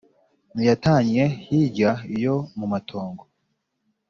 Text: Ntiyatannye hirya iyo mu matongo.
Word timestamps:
Ntiyatannye 0.53 1.23
hirya 1.45 1.91
iyo 2.15 2.35
mu 2.57 2.65
matongo. 2.71 3.23